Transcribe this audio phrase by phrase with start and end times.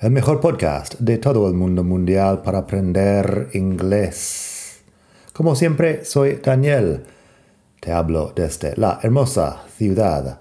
[0.00, 4.80] el mejor podcast de todo el mundo mundial para aprender inglés.
[5.34, 7.04] Como siempre, soy Daniel.
[7.80, 10.40] Te hablo desde la hermosa ciudad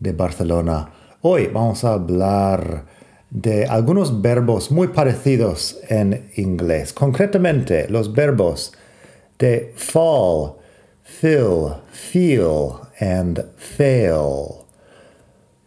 [0.00, 0.90] de Barcelona.
[1.22, 2.86] Hoy vamos a hablar
[3.30, 6.92] de algunos verbos muy parecidos en inglés.
[6.92, 8.72] Concretamente, los verbos
[9.38, 10.54] de fall,
[11.04, 14.64] fill, feel, and fail.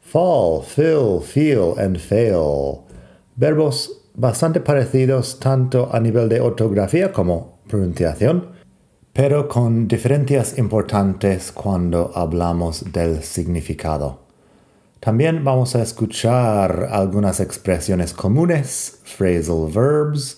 [0.01, 2.90] Fall, fill, feel, and fail
[3.41, 8.51] verbos bastante parecidos tanto a nivel de ortografía como pronunciación,
[9.13, 14.19] pero con diferencias importantes cuando hablamos del significado.
[14.99, 20.37] También vamos a escuchar algunas expresiones comunes, phrasal verbs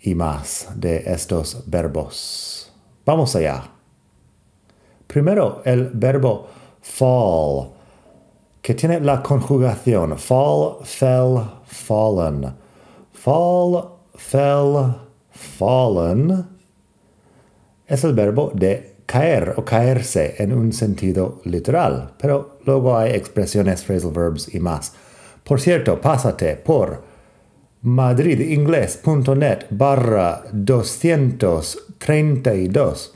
[0.00, 2.72] y más de estos verbos.
[3.04, 3.70] Vamos allá.
[5.06, 6.46] Primero, el verbo
[6.80, 7.74] fall
[8.64, 12.54] que tiene la conjugación fall, fell, fallen.
[13.12, 14.94] Fall, fell,
[15.30, 16.54] fallen
[17.86, 23.84] es el verbo de caer o caerse en un sentido literal, pero luego hay expresiones,
[23.84, 24.92] phrasal verbs y más.
[25.44, 27.04] Por cierto, pásate por
[27.82, 33.14] madridingles.net barra 232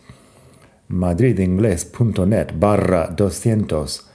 [0.88, 4.07] madridingles.net barra 232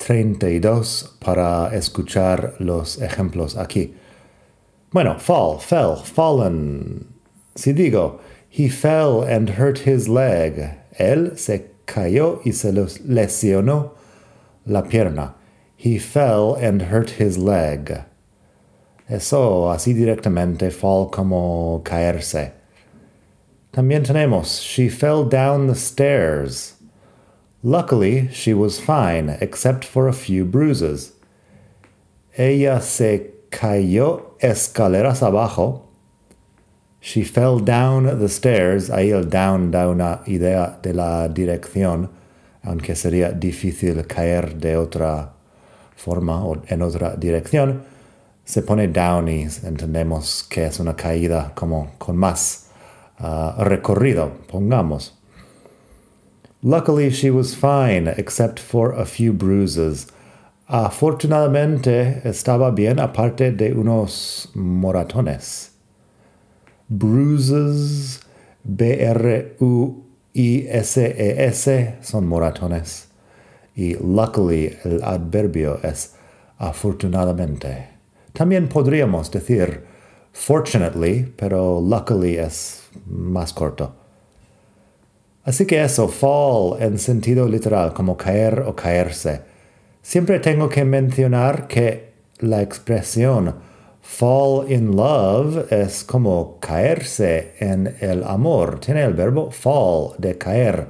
[0.00, 3.94] 32 para escuchar los ejemplos aquí.
[4.92, 7.06] Bueno, fall, fell, fallen.
[7.54, 10.78] Si digo, he fell and hurt his leg.
[10.98, 13.92] Él se cayó y se lesionó
[14.64, 15.34] la pierna.
[15.76, 18.04] He fell and hurt his leg.
[19.08, 22.52] Eso así directamente fall como caerse.
[23.72, 26.79] También tenemos, she fell down the stairs.
[27.62, 31.12] Luckily, she was fine, except for a few bruises.
[32.38, 35.82] Ella se cayó escaleras abajo.
[37.00, 38.88] She fell down the stairs.
[38.88, 42.08] Ahí el down da una idea de la dirección,
[42.64, 45.32] aunque sería difícil caer de otra
[45.96, 47.82] forma o en otra dirección.
[48.44, 52.70] Se pone down y entendemos que es una caída como con más
[53.20, 55.19] uh, recorrido, pongamos.
[56.62, 60.06] Luckily, she was fine, except for a few bruises.
[60.68, 65.70] Afortunadamente, estaba bien aparte de unos moratones.
[66.90, 68.20] Bruises,
[68.62, 69.54] B-R-U-I-S-E-S,
[72.02, 73.06] son moratones.
[73.74, 76.14] Y luckily, el adverbio es
[76.58, 77.88] afortunadamente.
[78.34, 79.86] También podríamos decir
[80.32, 83.99] fortunately, pero luckily es más corto.
[85.44, 89.40] Así que eso, fall en sentido literal, como caer o caerse.
[90.02, 93.54] Siempre tengo que mencionar que la expresión
[94.02, 98.80] fall in love es como caerse en el amor.
[98.80, 100.88] Tiene el verbo fall, de caer.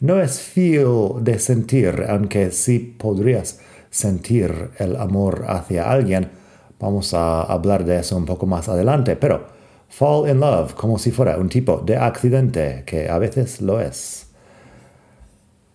[0.00, 3.60] No es feel de sentir, aunque sí podrías
[3.90, 6.30] sentir el amor hacia alguien.
[6.78, 9.59] Vamos a hablar de eso un poco más adelante, pero
[9.90, 14.26] fall in love como si fuera un tipo de accidente, que a veces lo es.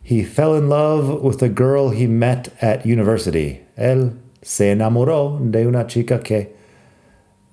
[0.02, 3.62] He fell in love with a girl he met at university.
[3.78, 6.56] Él se enamoró de una chica que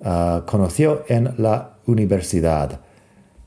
[0.01, 2.79] uh, conoció en la universidad.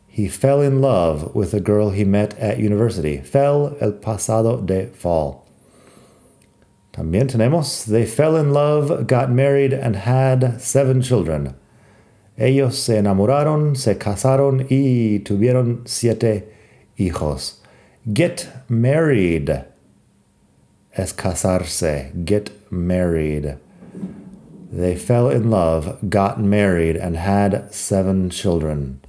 [0.09, 3.19] He fell in love with a girl he met at university.
[3.19, 5.47] Fell el pasado de fall.
[6.93, 11.55] También tenemos, they fell in love, got married, and had seven children.
[12.39, 16.53] Ellos se enamoraron, se casaron y tuvieron siete
[16.97, 17.63] hijos.
[18.13, 19.51] Get married
[20.93, 22.13] es casarse.
[22.27, 23.57] Get married.
[24.71, 29.01] They fell in love, got married, and had seven children.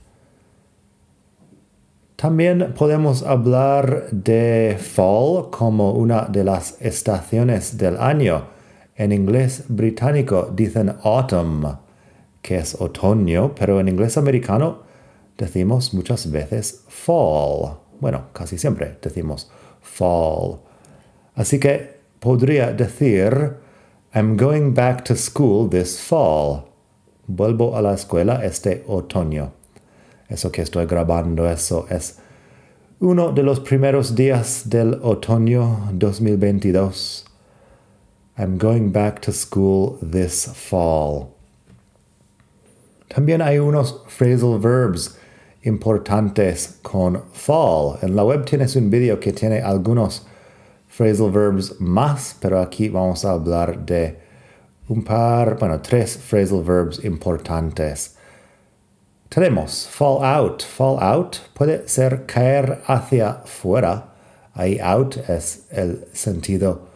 [2.17, 8.47] También podemos hablar de fall como una de las estaciones del año.
[8.95, 11.77] En inglés británico dicen autumn
[12.47, 14.83] que es otoño, pero en inglés americano
[15.37, 17.79] decimos muchas veces fall.
[17.99, 19.51] Bueno, casi siempre decimos
[19.81, 20.59] fall.
[21.35, 23.57] Así que podría decir,
[24.15, 26.67] I'm going back to school this fall.
[27.27, 29.51] vuelvo a la escuela este otoño.
[30.29, 32.19] Eso que estoy grabando, eso es
[33.01, 37.25] uno de los primeros días del otoño 2022.
[38.37, 41.36] I'm going back to school this fall.
[43.07, 45.17] También hay unos phrasal verbs
[45.63, 47.97] importantes con fall.
[48.01, 50.25] En la web tienes un video que tiene algunos
[50.87, 54.19] phrasal verbs más, pero aquí vamos a hablar de
[54.89, 58.15] un par, bueno, tres phrasal verbs importantes.
[59.29, 60.63] Tenemos fall out.
[60.63, 64.13] Fall out puede ser caer hacia fuera.
[64.53, 66.87] Ahí out es el sentido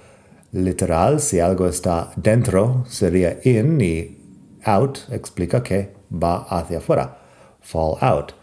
[0.52, 1.20] literal.
[1.20, 4.18] Si algo está dentro, sería in y
[4.64, 7.18] out explica que va hacia afuera.
[7.62, 8.34] Fall out.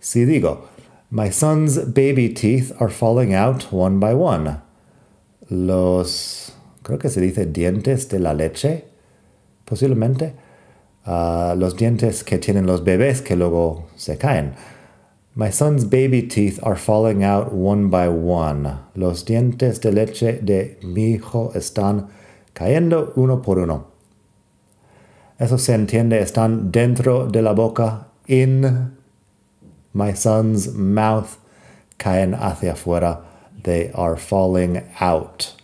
[0.00, 0.68] Si digo,
[1.10, 4.60] my son's baby teeth are falling out one by one.
[5.50, 8.84] Los, creo que se dice dientes de la leche,
[9.64, 10.34] posiblemente.
[11.06, 14.54] Uh, los dientes que tienen los bebés que luego se caen.
[15.34, 18.68] My son's baby teeth are falling out one by one.
[18.94, 22.08] Los dientes de leche de mi hijo están
[22.52, 23.87] cayendo uno por uno.
[25.38, 28.96] Eso se entiende, están dentro de la boca, in
[29.92, 31.38] my son's mouth,
[31.96, 33.20] caen hacia afuera.
[33.62, 35.54] They are falling out,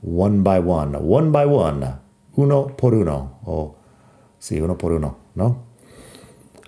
[0.00, 1.96] one by one, one by one,
[2.36, 3.76] uno por uno, o
[4.38, 5.64] sí, uno por uno, ¿no?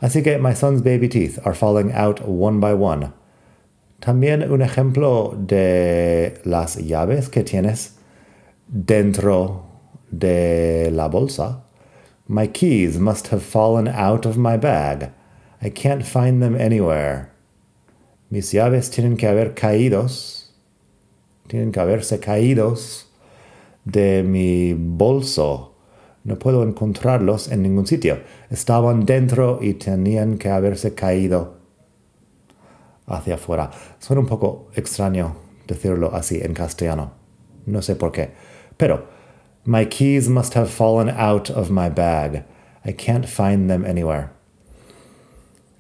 [0.03, 3.13] Así que my son's baby teeth are falling out one by one.
[4.01, 7.97] También un ejemplo de las llaves que tienes
[8.67, 9.65] dentro
[10.11, 11.65] de la bolsa.
[12.31, 15.11] My keys must have fallen out of my bag.
[15.61, 17.33] I can't find them anywhere.
[18.31, 20.53] Mis llaves tienen que haber caídos,
[21.49, 23.07] tienen que haberse caídos
[23.85, 25.75] de mi bolso.
[26.23, 28.21] No puedo encontrarlos en ningún sitio.
[28.49, 31.57] Estaban dentro y tenían que haberse caído
[33.09, 33.73] hacia afuera.
[33.99, 35.35] Suena un poco extraño
[35.67, 37.11] decirlo así en castellano.
[37.67, 38.31] No sé por qué.
[38.77, 39.19] Pero,
[39.65, 42.45] my keys must have fallen out of my bag.
[42.85, 44.33] I can't find them anywhere.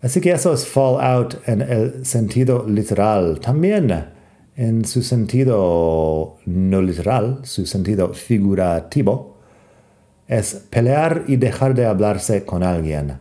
[0.02, 3.38] Así que eso es fall out en el sentido literal.
[3.40, 4.08] También
[4.56, 9.36] en su sentido no literal, su sentido figurativo,
[10.26, 13.18] es pelear y dejar de hablarse con alguien.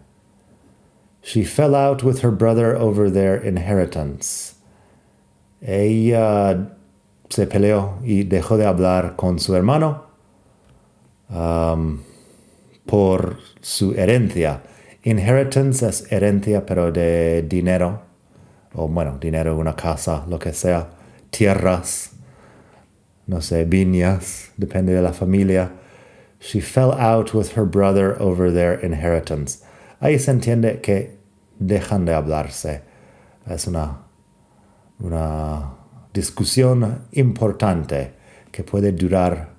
[1.21, 4.55] She fell out with her brother over their inheritance.
[5.61, 6.75] Ella
[7.29, 10.08] se peleó y dejó de hablar con su hermano
[11.29, 11.99] um,
[12.85, 14.61] por su herencia.
[15.03, 18.01] Inheritance es herencia, pero de dinero.
[18.73, 20.89] O bueno, dinero, una casa, lo que sea.
[21.29, 22.11] Tierras,
[23.27, 25.71] no sé, viñas, depende de la familia.
[26.39, 29.59] She fell out with her brother over their inheritance.
[29.99, 31.17] Ahí se entiende que
[31.59, 32.81] dejan de hablarse.
[33.45, 34.05] Es una,
[34.99, 35.75] una
[36.13, 38.13] discusión importante
[38.51, 39.49] que puede durar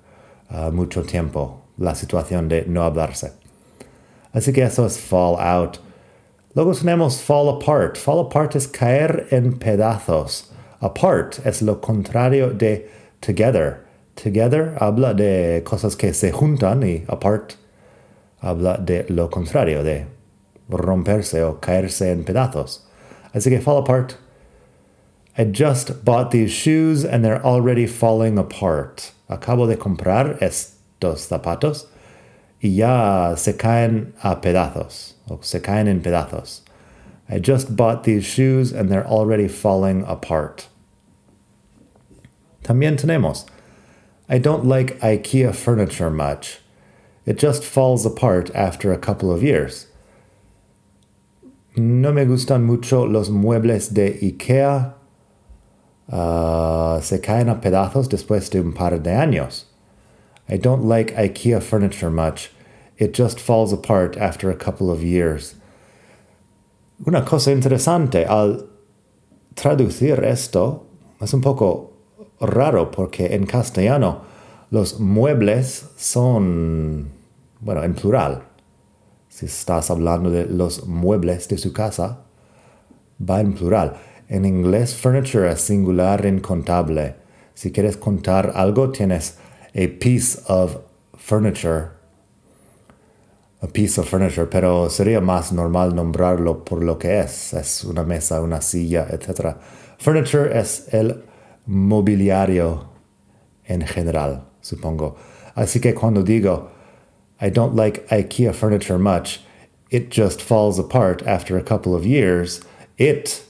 [0.49, 3.33] uh, mucho tiempo, la situación de no hablarse.
[4.33, 5.79] Así que eso es fall out.
[6.53, 7.97] Luego tenemos fall apart.
[7.97, 10.51] Fall apart es caer en pedazos.
[10.81, 12.89] Apart es lo contrario de
[13.21, 13.85] together.
[14.15, 17.55] Together habla de cosas que se juntan y apart
[18.41, 20.07] habla de lo contrario, de
[20.69, 22.81] romperse o caerse en pedazos.
[23.33, 24.17] Así que fall apart.
[25.37, 29.11] I just bought these shoes and they're already falling apart.
[29.29, 30.37] Acabo de comprar
[31.01, 31.87] estos zapatos
[32.61, 36.61] y ya se caen a pedazos o se caen en pedazos.
[37.27, 40.67] I just bought these shoes and they're already falling apart.
[42.63, 43.45] También tenemos
[44.29, 46.59] I don't like IKEA furniture much.
[47.25, 49.87] It just falls apart after a couple of years.
[51.75, 54.93] No me gustan mucho los muebles de IKEA.
[56.11, 59.65] Uh, se caen a pedazos después de un par de años.
[60.51, 62.51] I don't like IKEA furniture much.
[62.97, 65.55] It just falls apart after a couple of years.
[67.07, 68.67] Una cosa interesante al
[69.55, 70.85] traducir esto
[71.21, 71.93] es un poco
[72.41, 74.21] raro porque en castellano
[74.71, 77.11] los muebles son,
[77.61, 78.43] bueno, en plural.
[79.29, 82.25] Si estás hablando de los muebles de su casa,
[83.19, 83.95] va en plural.
[84.27, 87.15] En inglés, furniture es singular incontable.
[87.53, 89.37] Si quieres contar algo, tienes
[89.73, 90.77] a piece of
[91.17, 91.91] furniture.
[93.61, 97.53] A piece of furniture, pero sería más normal nombrarlo por lo que es.
[97.53, 99.55] Es una mesa, una silla, etc.
[99.99, 101.23] Furniture es el
[101.67, 102.89] mobiliario
[103.67, 105.15] en general, supongo.
[105.55, 106.69] Así que cuando digo,
[107.39, 109.41] I don't like IKEA furniture much,
[109.91, 112.61] it just falls apart after a couple of years.
[112.97, 113.43] It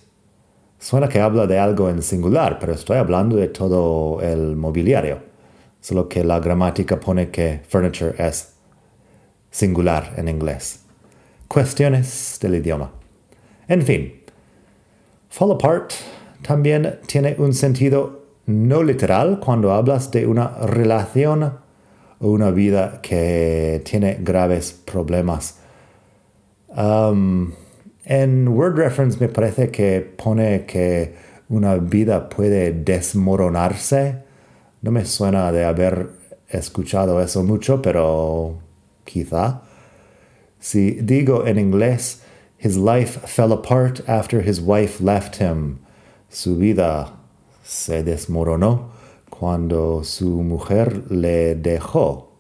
[0.78, 5.30] suena que habla de algo en singular, pero estoy hablando de todo el mobiliario.
[5.81, 8.53] Solo que la gramática pone que furniture es
[9.50, 10.83] singular en inglés.
[11.47, 12.91] Cuestiones del idioma.
[13.67, 14.13] En fin,
[15.29, 15.91] fall apart
[16.41, 21.59] también tiene un sentido no literal cuando hablas de una relación
[22.19, 25.57] o una vida que tiene graves problemas.
[26.69, 27.53] Um,
[28.05, 31.13] en Word Reference me parece que pone que
[31.50, 34.23] una vida puede desmoronarse.
[34.81, 36.09] No me suena de haber
[36.50, 38.59] escuchado eso mucho, pero
[39.05, 39.61] quizá.
[40.59, 42.21] Si digo en inglés,
[42.59, 45.79] his life fell apart after his wife left him.
[46.29, 47.13] Su vida
[47.63, 48.91] se desmoronó
[49.29, 52.31] cuando su mujer le dejó.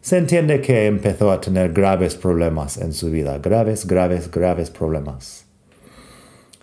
[0.00, 5.44] Se entiende que empezó a tener graves problemas en su vida, graves, graves, graves problemas.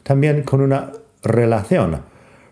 [0.01, 0.91] También con una
[1.21, 2.01] relación.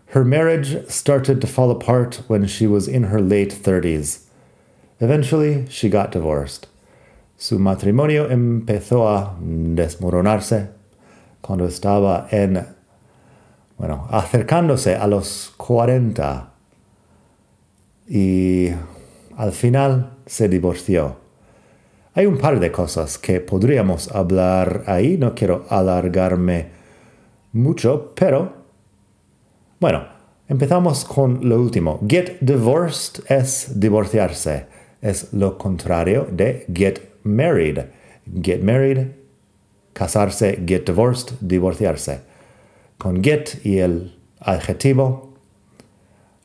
[0.07, 4.25] Her marriage started to fall apart when she was in her late 30s.
[4.99, 6.67] Eventually, she got divorced.
[7.37, 10.69] Su matrimonio empezó a desmoronarse
[11.41, 12.65] cuando estaba en,
[13.77, 16.49] bueno, acercándose a los 40
[18.07, 18.69] y
[19.37, 21.17] al final se divorció.
[22.13, 26.69] Hay un par de cosas que podríamos hablar ahí, no quiero alargarme
[27.51, 28.64] mucho, pero
[29.79, 30.05] bueno,
[30.47, 31.99] empezamos con lo último.
[32.07, 34.65] Get divorced es divorciarse,
[35.01, 37.79] es lo contrario de get married.
[38.41, 39.11] Get married,
[39.93, 42.21] casarse, get divorced, divorciarse.
[42.97, 45.33] Con get y el adjetivo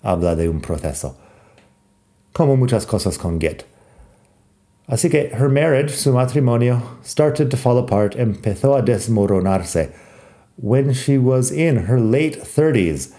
[0.02, 1.16] habla de un proceso
[2.32, 3.64] como muchas cosas con Get.
[4.86, 9.90] Así que her marriage, su matrimonio, started to fall apart, empezó a desmoronarse
[10.60, 13.14] when she was in her late 30s.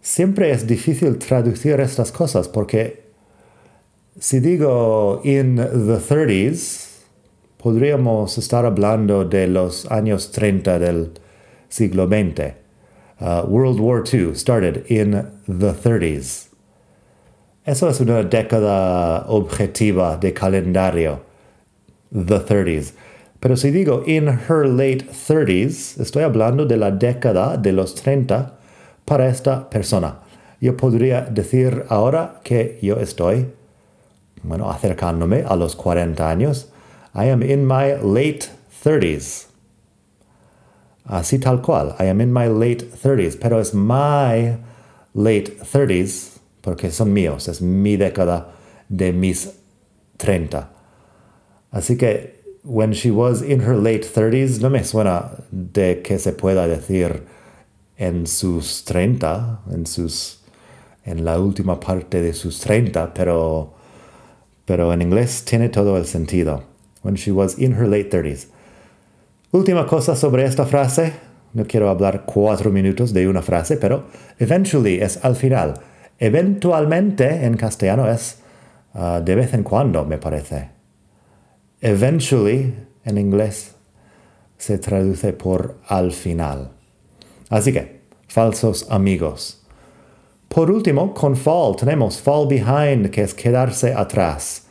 [0.00, 3.02] Siempre es difícil traducir estas cosas porque
[4.20, 7.02] si digo in the 30s,
[7.58, 11.12] podríamos estar hablando de los años 30 del
[11.68, 12.54] siglo XX.
[13.18, 15.10] Uh, World War II started in
[15.48, 16.48] the 30s.
[17.66, 21.20] Eso es una década objetiva de calendario,
[22.12, 22.92] the 30s.
[23.40, 28.58] Pero si digo in her late 30s, estoy hablando de la década de los 30
[29.04, 30.20] para esta persona.
[30.60, 33.46] Yo podría decir ahora que yo estoy,
[34.42, 36.72] bueno, acercándome a los 40 años.
[37.14, 38.46] I am in my late
[38.84, 39.46] 30s.
[41.04, 41.94] Así tal cual.
[42.00, 43.38] I am in my late 30s.
[43.38, 44.56] Pero es my
[45.14, 48.48] late 30s porque son míos, es mi década
[48.88, 49.52] de mis
[50.16, 50.68] 30.
[51.70, 56.32] Así que, when she was in her late 30s, no me suena de que se
[56.32, 57.22] pueda decir
[57.96, 60.42] en sus 30, en sus
[61.04, 63.72] en la última parte de sus 30, pero
[64.64, 66.64] pero en inglés tiene todo el sentido.
[67.02, 68.48] When she was in her late 30s.
[69.52, 71.12] Última cosa sobre esta frase,
[71.54, 74.06] no quiero hablar cuatro minutos de una frase, pero
[74.40, 75.74] eventually es al final.
[76.18, 78.40] Eventualmente en castellano es
[78.94, 80.75] uh, de vez en cuando, me parece.
[81.80, 83.74] Eventually en inglés
[84.58, 86.70] se traduce por al final.
[87.50, 89.62] Así que, falsos amigos.
[90.48, 94.66] Por último, con fall tenemos fall behind, que es quedarse atrás.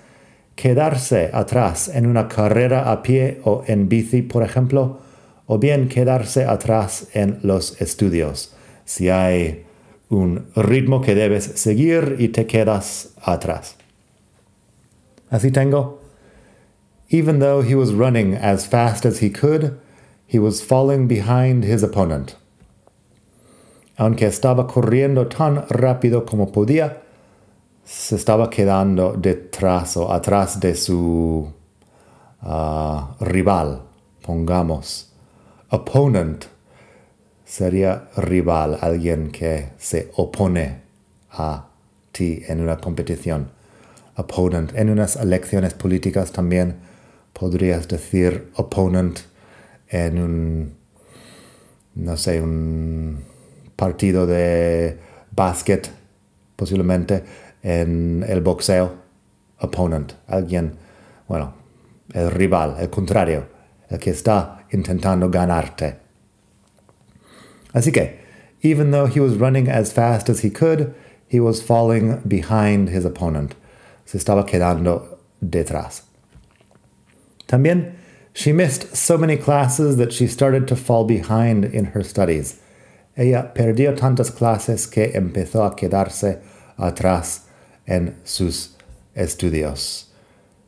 [0.56, 5.00] Quedarse atrás en una carrera a pie o en bici, por ejemplo,
[5.48, 8.56] o bien quedarse atrás en los estudios.
[8.86, 9.66] Si hay
[10.10, 13.76] un ritmo que debes seguir y te quedas atrás.
[15.30, 16.05] Así tengo.
[17.16, 19.80] Even though he was running as fast as he could,
[20.28, 22.36] he was falling behind his opponent.
[23.98, 26.98] Aunque estaba corriendo tan rápido como podía,
[27.86, 31.54] se estaba quedando detrás o atrás de su
[32.44, 33.84] uh, rival,
[34.22, 35.06] pongamos.
[35.72, 36.48] Opponent
[37.46, 40.82] sería rival, alguien que se opone
[41.32, 41.64] a
[42.12, 43.52] ti en una competición.
[44.18, 44.74] Opponent.
[44.76, 46.76] En unas elecciones políticas también
[47.38, 49.20] podrías decir opponent
[49.90, 50.78] en un,
[51.96, 53.24] no sé, un
[53.76, 54.98] partido de
[55.32, 55.92] básquet,
[56.56, 57.24] posiblemente
[57.62, 59.04] en el boxeo.
[59.60, 60.14] Opponent.
[60.28, 60.74] Alguien,
[61.28, 61.54] bueno,
[62.14, 63.48] el rival, el contrario,
[63.90, 65.98] el que está intentando ganarte.
[67.74, 68.20] Así que,
[68.62, 70.94] even though he was running as fast as he could,
[71.30, 73.56] he was falling behind his opponent.
[74.06, 76.04] Se estaba quedando detrás.
[77.48, 77.96] También
[78.38, 82.60] She missed so many classes that she started to fall behind in her studies.
[83.16, 86.42] Ella perdió tantas clases que empezó a quedarse
[86.78, 87.46] atrás
[87.88, 88.76] en sus
[89.16, 90.08] estudios.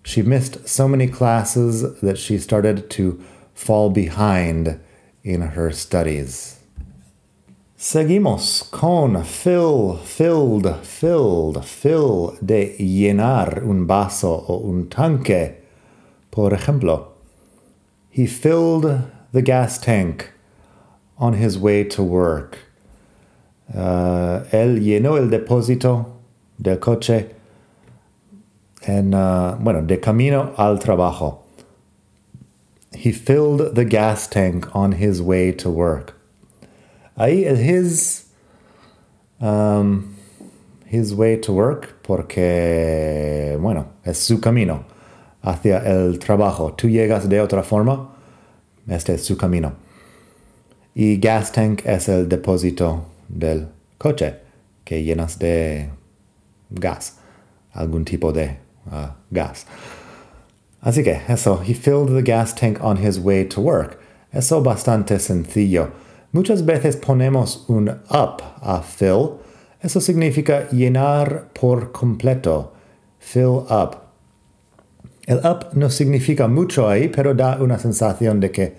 [0.03, 3.21] She missed so many classes that she started to
[3.53, 4.79] fall behind
[5.25, 6.59] in her studies.
[7.77, 15.66] Seguimos con fill, filled, filled, fill de llenar un vaso o un tanque.
[16.31, 17.07] Por ejemplo,
[18.09, 20.31] he filled the gas tank
[21.17, 22.59] on his way to work.
[23.73, 26.05] Uh, él llenó el depósito
[26.59, 27.35] del coche
[28.87, 31.39] en, uh, bueno, de camino al trabajo.
[32.93, 36.15] He filled the gas tank on his way to work.
[37.17, 38.25] Ahí es his,
[39.41, 40.15] um,
[40.85, 44.85] his way to work porque, bueno, es su camino
[45.47, 46.73] hacia el trabajo.
[46.73, 48.09] Tú llegas de otra forma,
[48.87, 49.73] este es su camino.
[50.93, 54.35] Y gas tank es el depósito del coche
[54.83, 55.89] que llenas de
[56.69, 57.17] gas,
[57.73, 59.65] algún tipo de uh, gas.
[60.81, 63.99] Así que eso, he filled the gas tank on his way to work.
[64.31, 65.91] Eso bastante sencillo.
[66.31, 69.39] Muchas veces ponemos un up a fill.
[69.81, 72.73] Eso significa llenar por completo.
[73.19, 74.06] Fill up.
[75.27, 78.75] El up no significa mucho ahí, pero da una sensación de que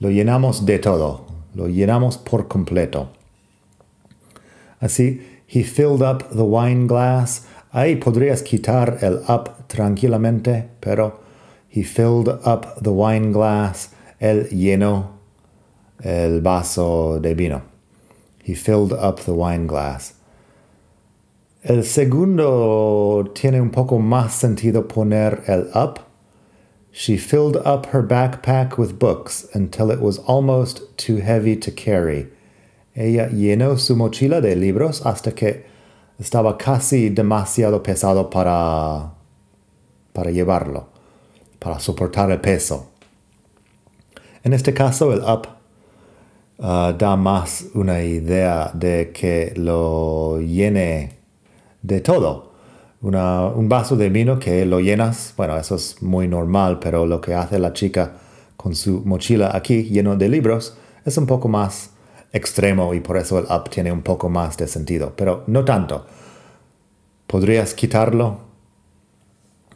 [0.00, 3.10] lo llenamos de todo, lo llenamos por completo.
[4.80, 7.44] Así, he filled up the wine glass.
[7.72, 11.20] Ahí podrías quitar el up tranquilamente, pero
[11.68, 13.90] he filled up the wine glass.
[14.18, 15.18] Él llenó
[16.02, 17.62] el vaso de vino.
[18.42, 20.14] He filled up the wine glass.
[21.62, 26.00] El segundo tiene un poco más sentido poner el up
[26.92, 32.28] she filled up her backpack with books until it was almost too heavy to carry.
[32.94, 35.64] Ella llenó su mochila de libros hasta que
[36.20, 39.14] estaba casi demasiado pesado para,
[40.12, 40.88] para llevarlo,
[41.58, 42.90] para soportar el peso.
[44.44, 45.48] En este caso, el up
[46.58, 51.21] uh, da más una idea de que lo llene
[51.82, 52.52] de todo
[53.02, 57.34] un vaso de vino que lo llenas, bueno, eso es muy normal, pero lo que
[57.34, 58.12] hace la chica
[58.56, 61.90] con su mochila aquí lleno de libros es un poco más
[62.32, 66.06] extremo y por eso el up tiene un poco más de sentido, pero no tanto.
[67.26, 68.38] Podrías quitarlo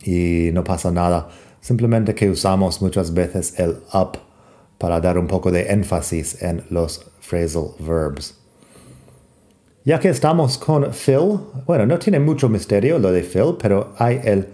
[0.04, 1.28] y no pasa nada.
[1.60, 4.18] Simplemente que usamos muchas veces el up
[4.78, 8.38] para dar un poco de énfasis en los phrasal verbs.
[9.86, 14.20] Ya que estamos con fill, bueno, no tiene mucho misterio lo de fill, pero hay
[14.24, 14.48] el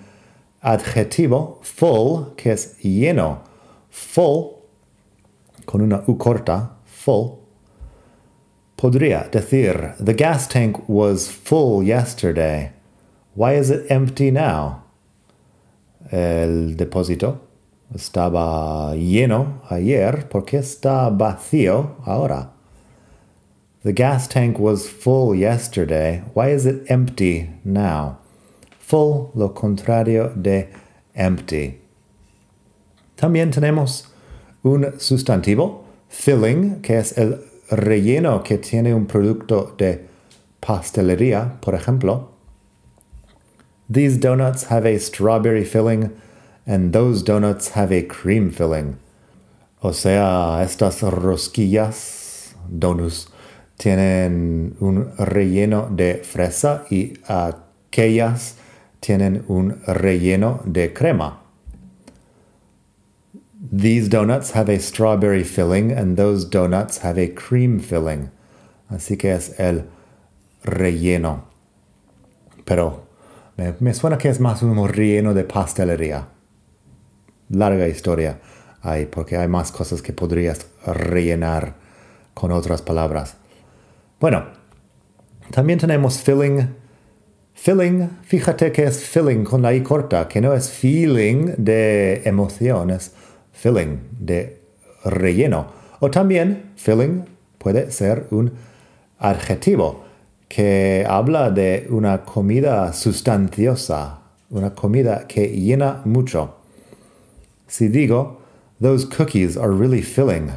[0.61, 3.39] adjetivo full, que es lleno.
[3.89, 4.57] Full,
[5.65, 7.39] con una U corta, full.
[8.77, 12.73] Podría decir, the gas tank was full yesterday.
[13.35, 14.83] Why is it empty now?
[16.11, 17.41] El depósito
[17.95, 22.51] estaba lleno ayer, ¿por qué está vacío ahora?
[23.85, 26.23] The gas tank was full yesterday.
[26.35, 28.19] Why is it empty now?
[28.79, 30.69] Full, lo contrario de
[31.17, 31.81] empty.
[33.17, 34.07] También tenemos
[34.63, 37.41] un sustantivo, filling, que es el
[37.71, 40.07] relleno que tiene un producto de
[40.61, 42.29] pastelería, por ejemplo.
[43.91, 46.13] These donuts have a strawberry filling
[46.65, 48.99] and those donuts have a cream filling.
[49.83, 53.27] O sea, estas rosquillas, donuts,
[53.83, 58.55] tienen un relleno de fresa y aquellas
[59.01, 61.41] tienen un relleno de crema.
[63.77, 68.31] These donuts have a strawberry filling and those donuts have a cream filling.
[68.89, 69.87] Así que es el
[70.63, 71.47] relleno.
[72.65, 73.09] Pero
[73.81, 76.29] me, suena que es más un relleno de pastelería.
[77.49, 78.39] Larga historia
[78.81, 81.75] hay, porque hay más cosas que podrías rellenar
[82.33, 83.42] con otras palabras.
[84.23, 84.45] Bueno,
[85.51, 86.77] también tenemos filling.
[87.55, 93.15] Filling, fíjate que es filling con la I corta, que no es feeling de emociones,
[93.51, 94.61] filling de
[95.05, 95.73] relleno.
[95.99, 97.25] O también filling
[97.59, 98.53] puede ser un
[99.19, 100.05] adjetivo
[100.47, 106.59] que habla de una comida sustanciosa, una comida que llena mucho.
[107.67, 108.41] Si digo,
[108.81, 110.53] those cookies are really filling,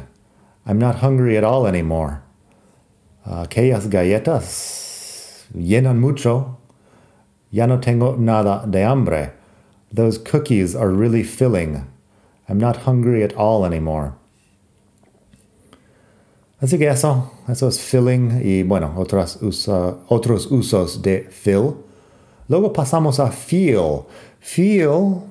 [0.64, 2.25] I'm not hungry at all anymore
[3.26, 6.58] aquellas galletas llenan mucho.
[7.50, 9.32] Ya no tengo nada de hambre.
[9.94, 11.86] Those cookies are really filling.
[12.48, 14.12] I'm not hungry at all anymore.
[16.60, 19.38] Así que eso, eso es feeling y bueno, otros,
[20.08, 21.74] otros usos de feel.
[22.48, 24.06] Luego pasamos a feel.
[24.40, 25.22] Feel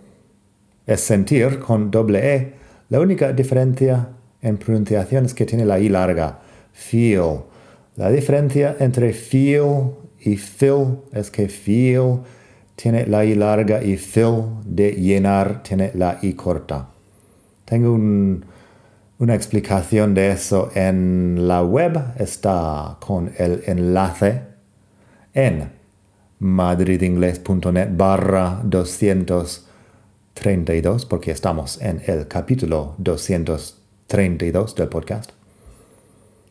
[0.86, 2.53] es sentir con doble E.
[2.89, 4.10] La única diferencia
[4.41, 6.39] en pronunciación es que tiene la I larga.
[6.73, 7.39] Feel.
[7.95, 12.19] La diferencia entre feel y fill es que feel
[12.75, 16.89] tiene la I larga y fill de llenar tiene la I corta.
[17.63, 18.43] Tengo un,
[19.19, 21.97] una explicación de eso en la web.
[22.17, 24.41] Está con el enlace
[25.34, 25.71] en
[26.39, 35.31] madridingles.net barra 232 porque estamos en el capítulo 232 del podcast.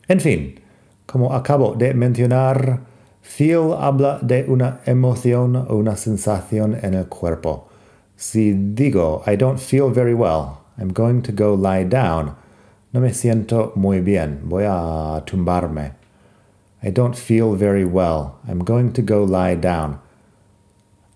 [0.09, 0.64] En fin,
[1.07, 2.81] como acabo de mencionar,
[3.23, 7.69] feel habla de una emoción o una sensación en el cuerpo.
[8.17, 12.35] Si digo, I don't feel very well, I'm going to go lie down.
[12.93, 14.41] No me siento muy bien.
[14.45, 15.93] Voy a tumbarme.
[16.83, 18.37] I don't feel very well.
[18.47, 19.99] I'm going to go lie down.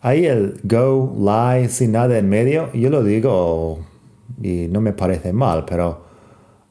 [0.01, 3.81] Ahí el go, lie, sin nada en medio, yo lo digo
[4.41, 6.05] y no me parece mal, pero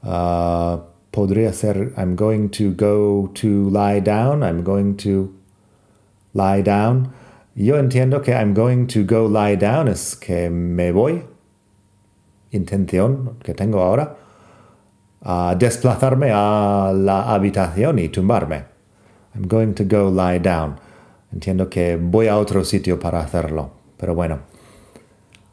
[0.04, 0.80] uh,
[1.18, 5.34] podría ser I'm going to go to lie down, I'm going to
[6.36, 7.12] lie down.
[7.56, 11.24] Yo entiendo que I'm going to go lie down es que me voy
[12.52, 14.16] intención que tengo ahora
[15.24, 18.66] a desplazarme a la habitación y tumbarme.
[19.34, 20.80] I'm going to go lie down.
[21.34, 24.42] Entiendo que voy a otro sitio para hacerlo, pero bueno.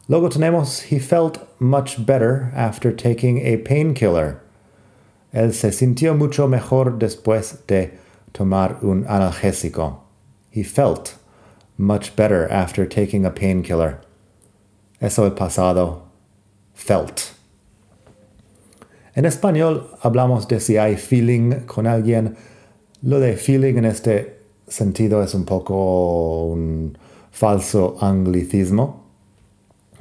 [0.09, 4.44] Luego tenemos He felt much better after taking a painkiller.
[5.35, 7.99] Él se sintió mucho mejor después de
[8.31, 10.05] tomar un analgésico.
[10.53, 11.17] He felt
[11.77, 13.99] much better after taking a painkiller.
[15.01, 16.05] Eso el pasado
[16.73, 17.35] felt.
[19.17, 22.37] En español hablamos de si hay feeling con alguien.
[23.03, 26.97] Lo de feeling en este sentido es un poco un
[27.33, 29.03] falso anglicismo.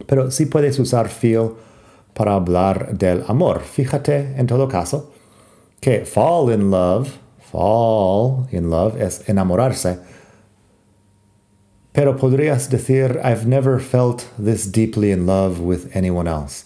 [0.06, 1.54] Pero sí puedes usar feel
[2.14, 3.62] para hablar del amor.
[3.62, 5.13] Fíjate en todo caso
[5.84, 10.00] que fall in love, fall in love es enamorarse.
[11.92, 16.64] Pero podrías decir, I've never felt this deeply in love with anyone else.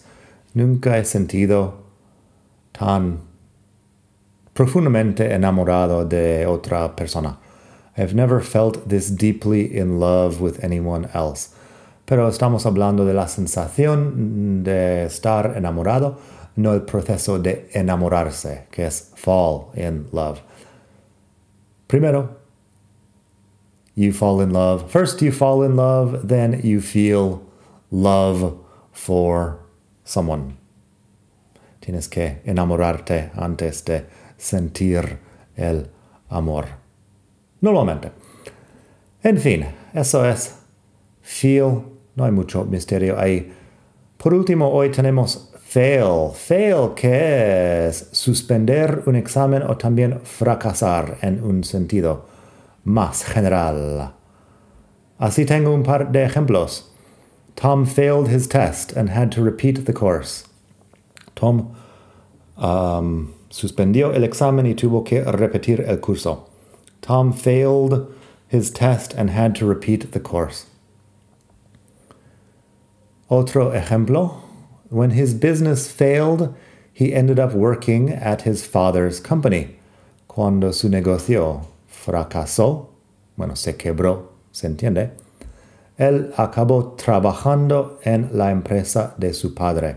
[0.54, 1.74] Nunca he sentido
[2.72, 3.18] tan
[4.54, 7.38] profundamente enamorado de otra persona.
[7.96, 11.48] I've never felt this deeply in love with anyone else.
[12.06, 16.18] Pero estamos hablando de la sensación de estar enamorado,
[16.58, 20.40] no el proceso de enamorarse, que es fall in love.
[21.86, 22.36] Primero,
[23.94, 24.90] you fall in love.
[24.90, 27.42] First, you fall in love, then you feel
[27.92, 28.58] love
[28.92, 29.60] for
[30.04, 30.56] someone.
[31.80, 35.18] Tienes que enamorarte antes de sentir
[35.56, 35.86] el
[36.28, 36.66] amor.
[37.62, 38.10] Normalmente.
[39.22, 40.56] En fin, eso es
[41.22, 41.84] feel.
[42.16, 43.52] No hay mucho misterio ahí.
[44.16, 46.32] Por último, hoy tenemos fail.
[46.32, 52.24] Fail, que es suspender un examen o también fracasar en un sentido
[52.84, 54.14] más general.
[55.18, 56.84] Así tengo un par de ejemplos.
[57.54, 60.46] Tom failed his test and had to repeat the course.
[61.34, 61.74] Tom
[62.56, 66.48] um, suspendió el examen y tuvo que repetir el curso.
[67.02, 68.06] Tom failed
[68.48, 70.64] his test and had to repeat the course.
[73.28, 74.47] Otro ejemplo.
[74.90, 76.54] When his business failed,
[76.92, 79.76] he ended up working at his father's company.
[80.26, 82.88] Cuando su negocio fracasó,
[83.36, 85.10] bueno, se quebró, ¿se entiende?
[85.98, 89.96] Él acabó trabajando en la empresa de su padre.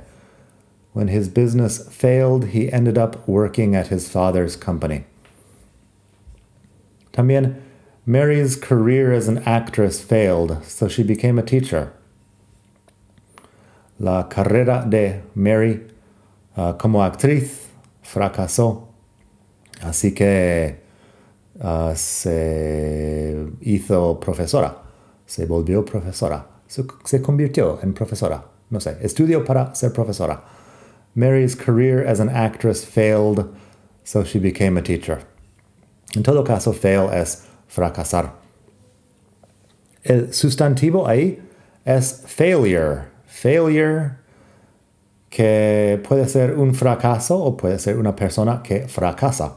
[0.93, 5.05] When his business failed, he ended up working at his father's company.
[7.13, 7.61] También,
[8.05, 11.93] Mary's career as an actress failed, so she became a teacher.
[14.01, 15.85] La carrera de Mary
[16.57, 17.67] uh, como actriz
[18.01, 18.87] fracasó,
[19.83, 20.81] así que
[21.59, 24.75] uh, se hizo profesora,
[25.27, 30.45] se volvió profesora, se, se convirtió en profesora, no sé, estudió para ser profesora.
[31.13, 33.45] Mary's career as an actress failed,
[34.03, 35.19] so she became a teacher.
[36.15, 38.33] En todo caso, fail es fracasar.
[40.03, 41.39] El sustantivo ahí
[41.85, 43.10] es failure.
[43.31, 44.17] Failure
[45.29, 49.53] que puede ser un fracaso o puede ser una persona que fracasa.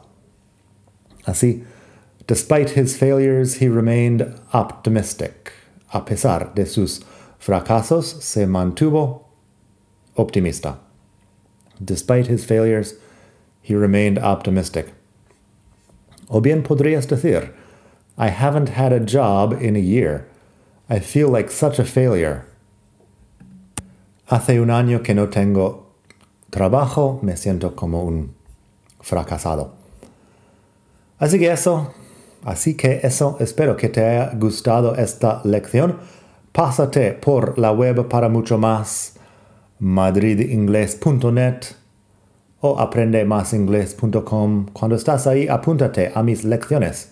[1.26, 1.64] Así,
[2.28, 5.52] despite his failures, he remained optimistic.
[5.92, 7.00] A pesar de sus
[7.40, 9.24] fracasos, se mantuvo
[10.16, 10.78] optimista.
[11.84, 12.94] Despite his failures,
[13.60, 14.94] he remained optimistic.
[16.30, 17.52] O bien podrías decir,
[18.16, 20.26] I haven't had a job in a year.
[20.88, 22.46] I feel like such a failure.
[24.26, 25.90] Hace un año que no tengo
[26.48, 28.34] trabajo, me siento como un
[29.00, 29.74] fracasado.
[31.18, 31.92] Así que eso,
[32.42, 35.98] así que eso, espero que te haya gustado esta lección.
[36.52, 39.14] Pásate por la web para mucho más,
[39.78, 41.56] madridingles.net
[42.60, 44.66] o aprendemasingles.com.
[44.72, 47.10] Cuando estás ahí, apúntate a mis lecciones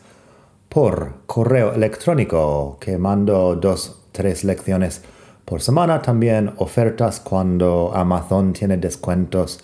[0.71, 5.03] por correo electrónico que mando dos, tres lecciones
[5.45, 6.03] por semana.
[6.03, 9.61] También ofertas cuando Amazon tiene descuentos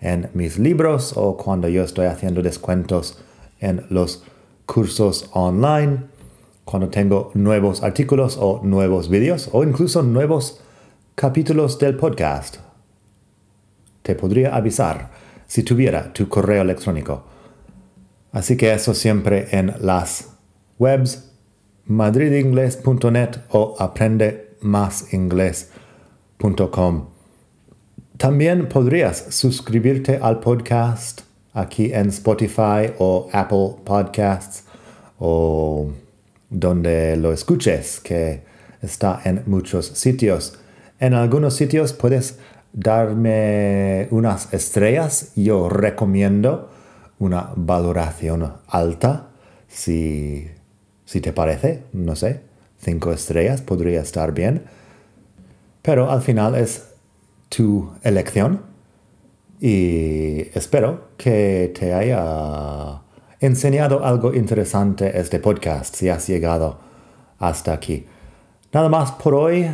[0.00, 3.18] en mis libros o cuando yo estoy haciendo descuentos
[3.60, 4.22] en los
[4.66, 6.04] cursos online,
[6.64, 10.60] cuando tengo nuevos artículos o nuevos vídeos o incluso nuevos
[11.14, 12.58] capítulos del podcast.
[14.02, 15.10] Te podría avisar
[15.46, 17.24] si tuviera tu correo electrónico.
[18.32, 20.28] Así que eso siempre en las
[20.78, 21.30] webs
[21.86, 23.76] madridingles.net o
[24.62, 27.06] aprendemasingles.com.
[28.16, 31.20] También podrías suscribirte al podcast
[31.54, 34.64] aquí en Spotify o Apple Podcasts
[35.18, 35.90] o
[36.50, 38.42] donde lo escuches, que
[38.82, 40.58] está en muchos sitios.
[40.98, 42.38] En algunos sitios puedes
[42.72, 45.32] darme unas estrellas.
[45.36, 46.70] Yo recomiendo
[47.18, 49.28] una valoración alta
[49.66, 50.48] si,
[51.04, 52.40] si te parece, no sé,
[52.80, 54.64] cinco estrellas podría estar bien.
[55.82, 56.88] Pero al final es
[57.48, 58.62] tu elección
[59.60, 63.02] y espero que te haya
[63.40, 66.78] enseñado algo interesante este podcast si has llegado
[67.38, 68.06] hasta aquí.
[68.72, 69.66] Nada más por hoy.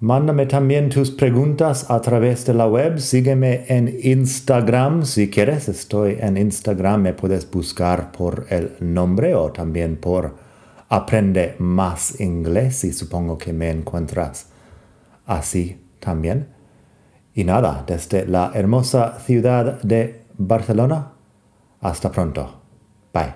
[0.00, 2.98] Mándame también tus preguntas a través de la web.
[2.98, 5.68] Sígueme en Instagram si quieres.
[5.68, 7.02] Estoy en Instagram.
[7.02, 10.34] Me puedes buscar por el nombre o también por
[10.92, 14.50] Aprende más inglés y supongo que me encuentras
[15.24, 16.48] así también.
[17.32, 21.12] Y nada, desde la hermosa ciudad de Barcelona.
[21.80, 22.60] Hasta pronto.
[23.14, 23.32] Bye.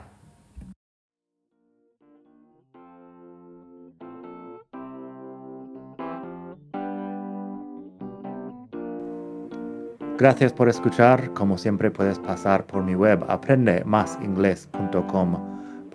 [10.19, 11.33] Gracias por escuchar.
[11.33, 15.56] Como siempre puedes pasar por mi web aprendemasingles.com.